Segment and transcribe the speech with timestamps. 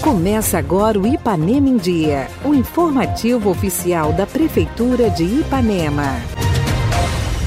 [0.00, 6.16] Começa agora o Ipanema em Dia, o informativo oficial da Prefeitura de Ipanema.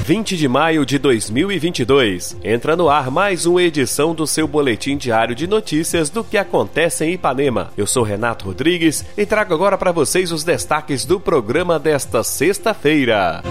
[0.04, 2.36] 20 de maio de 2022.
[2.44, 7.04] Entra no ar mais uma edição do seu boletim diário de notícias do que acontece
[7.04, 7.72] em Ipanema.
[7.76, 13.42] Eu sou Renato Rodrigues e trago agora para vocês os destaques do programa desta sexta-feira.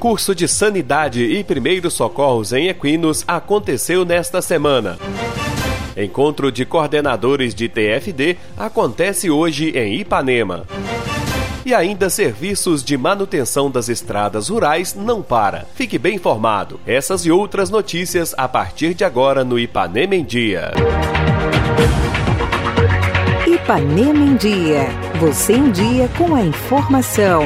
[0.00, 4.96] Curso de Sanidade e Primeiros Socorros em Equinos aconteceu nesta semana.
[5.98, 10.64] Encontro de coordenadores de TFD acontece hoje em Ipanema.
[11.66, 15.66] E ainda serviços de manutenção das estradas rurais não para.
[15.74, 16.78] Fique bem informado.
[16.86, 20.70] Essas e outras notícias a partir de agora no Ipanema em Dia.
[23.44, 24.86] Ipanema em Dia.
[25.20, 27.42] Você em dia com a informação.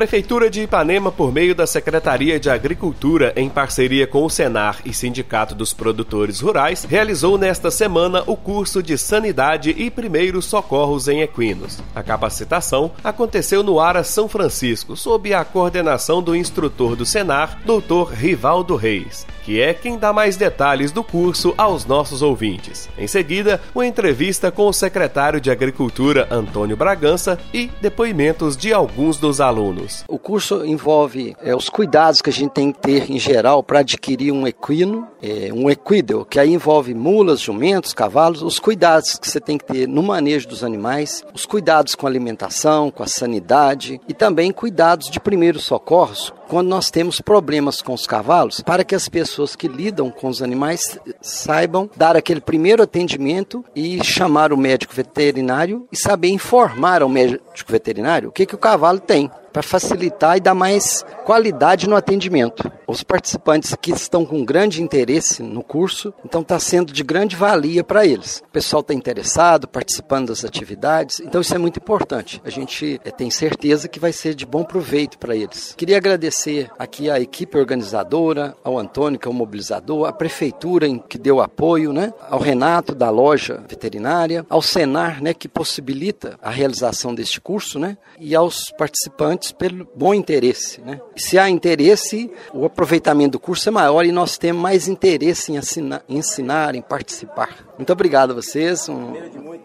[0.00, 4.94] Prefeitura de Ipanema, por meio da Secretaria de Agricultura, em parceria com o Senar e
[4.94, 11.20] Sindicato dos Produtores Rurais, realizou nesta semana o curso de Sanidade e Primeiros Socorros em
[11.20, 11.82] Equinos.
[11.94, 18.10] A capacitação aconteceu no Ara São Francisco, sob a coordenação do instrutor do Senar, Dr.
[18.14, 22.88] Rivaldo Reis que é quem dá mais detalhes do curso aos nossos ouvintes.
[22.98, 29.16] Em seguida, uma entrevista com o secretário de Agricultura, Antônio Bragança, e depoimentos de alguns
[29.16, 30.04] dos alunos.
[30.08, 33.80] O curso envolve é, os cuidados que a gente tem que ter em geral para
[33.80, 39.28] adquirir um equino, é, um equídeo, que aí envolve mulas, jumentos, cavalos, os cuidados que
[39.28, 43.06] você tem que ter no manejo dos animais, os cuidados com a alimentação, com a
[43.06, 48.82] sanidade e também cuidados de primeiros socorros quando nós temos problemas com os cavalos, para
[48.82, 54.52] que as pessoas que lidam com os animais saibam dar aquele primeiro atendimento e chamar
[54.52, 59.30] o médico veterinário e saber informar ao médico veterinário o que, que o cavalo tem
[59.52, 62.70] para facilitar e dar mais qualidade no atendimento.
[62.86, 67.84] Os participantes que estão com grande interesse no curso, então está sendo de grande valia
[67.84, 68.42] para eles.
[68.48, 72.40] O pessoal está interessado, participando das atividades, então isso é muito importante.
[72.44, 75.74] A gente é, tem certeza que vai ser de bom proveito para eles.
[75.76, 81.18] Queria agradecer aqui à equipe organizadora, ao Antônio, que é o mobilizador, à prefeitura que
[81.18, 82.12] deu apoio, né?
[82.28, 87.96] ao Renato da loja veterinária, ao Senar, né, que possibilita a realização deste curso, né?
[88.18, 90.80] e aos participantes pelo bom interesse.
[90.80, 91.00] Né?
[91.16, 95.58] Se há interesse, o aproveitamento do curso é maior e nós temos mais interesse em,
[95.58, 97.70] assinar, em ensinar, em participar.
[97.76, 99.14] Muito obrigado a vocês, um,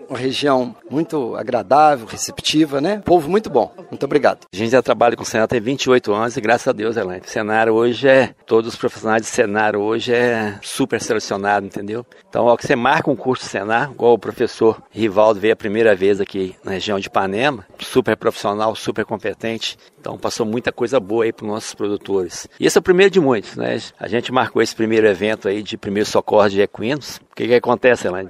[0.10, 3.02] uma região muito agradável, receptiva, né?
[3.04, 3.74] Povo muito bom.
[3.90, 4.40] Muito obrigado.
[4.54, 7.24] A gente já trabalha com o Senar tem 28 anos e graças a Deus, Elaine.
[7.26, 12.06] O Senar hoje é, todos os profissionais de Senar hoje é super selecionado, entendeu?
[12.30, 15.96] Então, ao que você marca um curso Senar, igual o professor Rivaldo veio a primeira
[15.96, 19.65] vez aqui na região de Ipanema, super profissional, super competente,
[20.00, 22.48] então passou muita coisa boa aí para os nossos produtores.
[22.60, 23.78] E esse é o primeiro de muitos, né?
[24.00, 27.18] A gente marcou esse primeiro evento aí de primeiro socorro de equinos.
[27.32, 28.24] O que, que acontece, lá?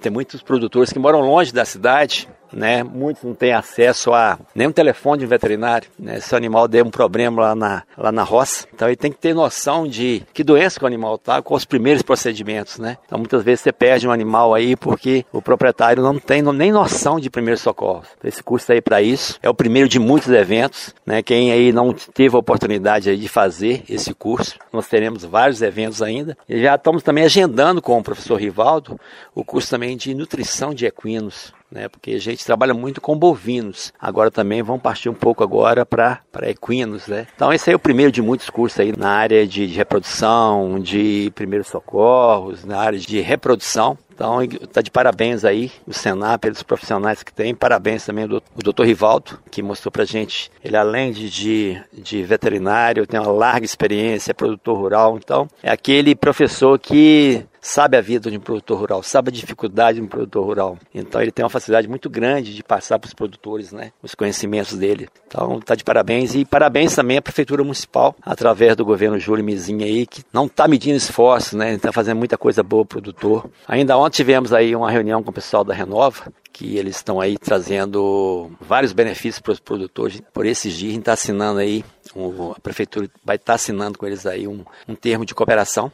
[0.00, 2.82] Tem muitos produtores que moram longe da cidade, né?
[2.82, 6.18] Muitos não têm acesso a nenhum telefone de veterinário, né?
[6.20, 9.18] Se o animal der um problema lá na, lá na roça, então ele tem que
[9.18, 12.96] ter noção de que doença que o animal tá, com os primeiros procedimentos, né?
[13.04, 17.20] Então muitas vezes você perde um animal aí porque o proprietário não tem nem noção
[17.20, 18.08] de primeiros socorros.
[18.24, 21.22] Esse curso aí para isso é o primeiro de muitos eventos, né?
[21.22, 26.00] Quem aí não teve a oportunidade aí de fazer esse curso, nós teremos vários eventos
[26.00, 26.36] ainda.
[26.48, 28.98] E já estamos também agendando com o professor Rivaldo
[29.34, 31.88] o curso também de nutrição de equinos, né?
[31.88, 33.92] Porque a gente trabalha muito com bovinos.
[34.00, 37.26] Agora também vamos partir um pouco agora para equinos, né?
[37.34, 40.78] Então esse aí é o primeiro de muitos cursos aí na área de, de reprodução,
[40.80, 43.98] de primeiros socorros, na área de reprodução.
[44.16, 47.54] Então, está de parabéns aí o Senar pelos profissionais que tem.
[47.54, 50.50] Parabéns também o doutor Rivaldo, que mostrou para gente.
[50.64, 55.18] Ele, além de, de, de, veterinário, tem uma larga experiência, é produtor rural.
[55.22, 59.98] Então, é aquele professor que sabe a vida de um produtor rural, sabe a dificuldade
[59.98, 60.78] de um produtor rural.
[60.94, 64.78] Então ele tem uma facilidade muito grande de passar para os produtores, né, os conhecimentos
[64.78, 65.08] dele.
[65.26, 69.84] Então está de parabéns e parabéns também à prefeitura municipal através do governo Júlio Mizinha
[69.84, 73.50] aí que não está medindo esforços, né, está fazendo muita coisa boa para o produtor.
[73.66, 77.36] Ainda ontem tivemos aí uma reunião com o pessoal da Renova que eles estão aí
[77.36, 80.22] trazendo vários benefícios para os produtores.
[80.32, 81.84] Por esses dias a gente está assinando aí,
[82.54, 85.90] a prefeitura vai estar tá assinando com eles aí um, um termo de cooperação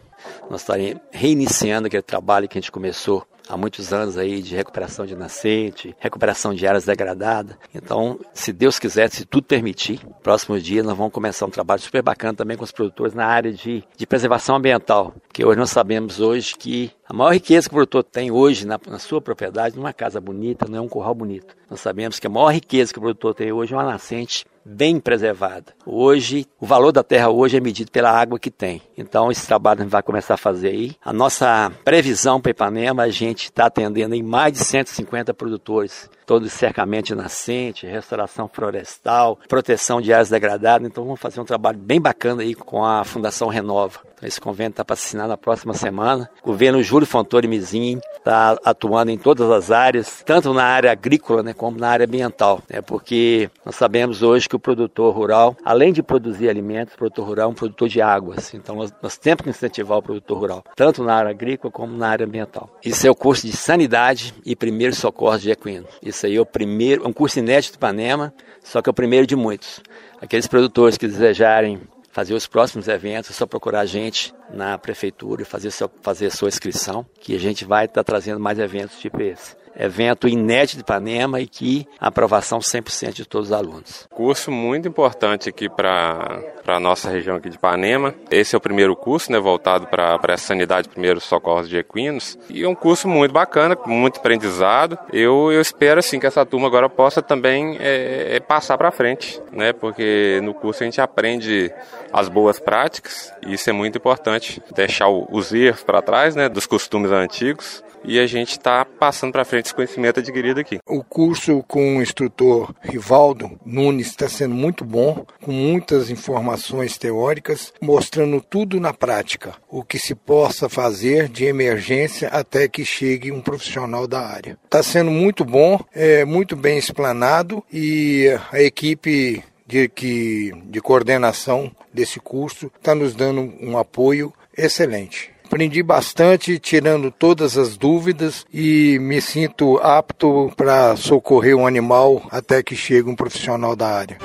[0.49, 5.05] nós estaremos reiniciando aquele trabalho que a gente começou há muitos anos aí de recuperação
[5.05, 7.57] de nascente, recuperação de áreas degradadas.
[7.75, 12.03] Então, se Deus quiser, se tudo permitir, próximos dias nós vamos começar um trabalho super
[12.03, 16.21] bacana também com os produtores na área de, de preservação ambiental, porque hoje nós sabemos
[16.21, 19.83] hoje que a maior riqueza que o produtor tem hoje na, na sua propriedade não
[19.83, 21.57] é uma casa bonita, não é um curral bonito.
[21.69, 25.01] Nós sabemos que a maior riqueza que o produtor tem hoje é uma nascente bem
[25.01, 25.75] preservada.
[25.85, 28.83] Hoje, o valor da terra hoje é medido pela água que tem.
[28.97, 30.97] Então, esse trabalho a gente vai começar a fazer aí.
[31.05, 36.49] A nossa previsão para Ipanema, a gente está atendendo em mais de 150 produtores todo
[36.49, 40.87] cercamento nascente, restauração florestal, proteção de áreas degradadas.
[40.87, 44.01] Então vamos fazer um trabalho bem bacana aí com a Fundação Renova.
[44.23, 46.31] Então, esse convênio está para assinar na próxima semana.
[46.45, 51.43] O governo Júlio Fontoura Mizin está atuando em todas as áreas, tanto na área agrícola
[51.43, 52.63] né, como na área ambiental.
[52.71, 57.27] Né, porque nós sabemos hoje que o produtor rural, além de produzir alimentos, o produtor
[57.27, 58.55] rural é um produtor de águas.
[58.55, 62.09] Então nós, nós temos que incentivar o produtor rural, tanto na área agrícola como na
[62.09, 62.71] área ambiental.
[62.85, 65.87] Isso é o curso de Sanidade e Primeiros Socorros de Equino.
[66.13, 68.33] Isso aí é o primeiro, é um curso inédito de Ipanema,
[68.63, 69.81] só que é o primeiro de muitos.
[70.21, 71.81] Aqueles produtores que desejarem
[72.13, 76.31] fazer os próximos eventos, é só procurar a gente na prefeitura e fazer, seu, fazer
[76.31, 80.77] sua inscrição, que a gente vai estar tá trazendo mais eventos tipo esse evento inédito
[80.77, 84.07] de Ipanema e que aprovação 100% de todos os alunos.
[84.11, 88.15] Curso muito importante aqui para a nossa região aqui de Ipanema.
[88.31, 92.39] Esse é o primeiro curso, né, voltado para a sanidade, primeiros socorros de equinos.
[92.49, 94.99] E é um curso muito bacana, muito aprendizado.
[95.13, 99.41] Eu, eu espero assim que essa turma agora possa também é, é passar para frente,
[99.51, 101.73] né, porque no curso a gente aprende
[102.13, 106.67] as boas práticas e isso é muito importante, deixar os erros para trás, né, dos
[106.67, 110.79] costumes antigos e a gente está passando para frente esse conhecimento adquirido aqui.
[110.87, 117.73] O curso com o instrutor Rivaldo Nunes está sendo muito bom, com muitas informações teóricas,
[117.81, 123.41] mostrando tudo na prática, o que se possa fazer de emergência até que chegue um
[123.41, 124.59] profissional da área.
[124.65, 131.75] Está sendo muito bom, é muito bem explanado e a equipe de, que, de coordenação
[131.93, 135.32] desse curso está nos dando um apoio excelente.
[135.53, 142.63] Aprendi bastante, tirando todas as dúvidas e me sinto apto para socorrer um animal até
[142.63, 144.17] que chegue um profissional da área.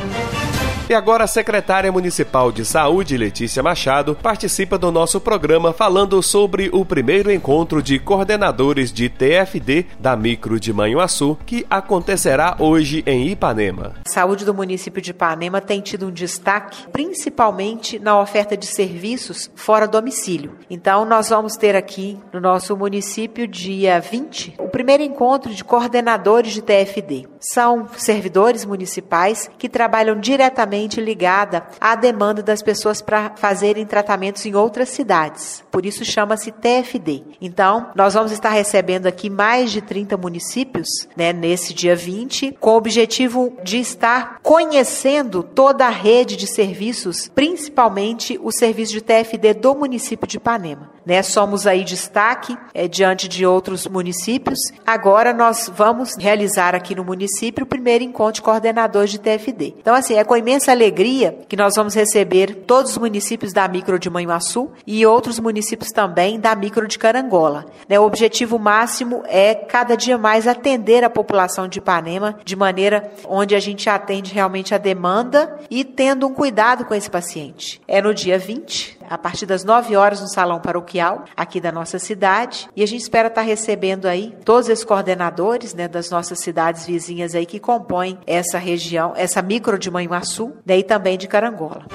[0.89, 6.69] E agora a secretária municipal de saúde, Letícia Machado, participa do nosso programa falando sobre
[6.71, 13.27] o primeiro encontro de coordenadores de TFD da Micro de Manhuaçu, que acontecerá hoje em
[13.27, 13.95] Ipanema.
[14.07, 19.51] A saúde do município de Ipanema tem tido um destaque, principalmente na oferta de serviços
[19.55, 20.55] fora domicílio.
[20.69, 26.53] Então, nós vamos ter aqui no nosso município, dia 20, o primeiro encontro de coordenadores
[26.53, 27.27] de TFD.
[27.41, 34.45] São servidores municipais que trabalham diretamente diretamente ligada à demanda das pessoas para fazerem tratamentos
[34.45, 35.63] em outras cidades.
[35.71, 37.23] Por isso chama-se TFD.
[37.41, 42.71] Então, nós vamos estar recebendo aqui mais de 30 municípios, né, nesse dia 20, com
[42.71, 49.53] o objetivo de estar conhecendo toda a rede de serviços, principalmente o serviço de TFD
[49.55, 50.96] do município de Ipanema.
[51.07, 54.59] Né, somos aí destaque é, diante de outros municípios.
[54.85, 59.75] Agora nós vamos realizar aqui no município o primeiro encontro de coordenadores de TFD.
[59.79, 63.97] Então, assim, é com imensa alegria que nós vamos receber todos os municípios da micro
[63.97, 67.67] de Manhuaçu e outros municípios também da micro de Carangola.
[67.87, 73.09] Né, o objetivo máximo é cada dia mais atender a população de Ipanema de maneira
[73.25, 77.81] onde a gente atende realmente a demanda e tendo um cuidado com esse paciente.
[77.87, 81.99] É no dia 20, a partir das 9 horas no salão paroquial aqui da nossa
[81.99, 86.85] cidade e a gente espera estar recebendo aí todos esses coordenadores, né, das nossas cidades
[86.85, 91.85] vizinhas aí que compõem essa região, essa micro de Manhuaçu, daí também de Carangola.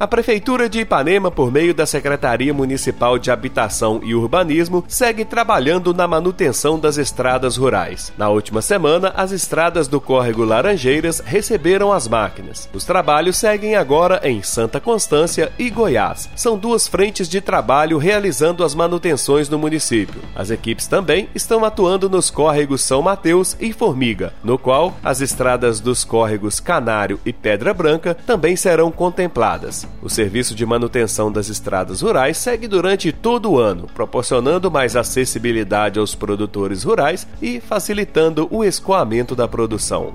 [0.00, 5.92] A Prefeitura de Ipanema, por meio da Secretaria Municipal de Habitação e Urbanismo, segue trabalhando
[5.92, 8.10] na manutenção das estradas rurais.
[8.16, 12.66] Na última semana, as estradas do córrego Laranjeiras receberam as máquinas.
[12.72, 16.30] Os trabalhos seguem agora em Santa Constância e Goiás.
[16.34, 20.22] São duas frentes de trabalho realizando as manutenções no município.
[20.34, 25.78] As equipes também estão atuando nos córregos São Mateus e Formiga, no qual as estradas
[25.78, 29.89] dos córregos Canário e Pedra Branca também serão contempladas.
[30.02, 35.98] O serviço de manutenção das estradas rurais segue durante todo o ano, proporcionando mais acessibilidade
[35.98, 40.14] aos produtores rurais e facilitando o escoamento da produção.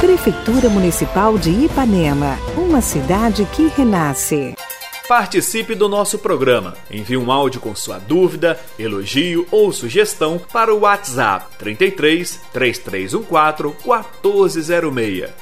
[0.00, 4.54] Prefeitura Municipal de Ipanema, uma cidade que renasce.
[5.10, 6.74] Participe do nosso programa.
[6.88, 15.30] Envie um áudio com sua dúvida, elogio ou sugestão para o WhatsApp 33 3314 1406.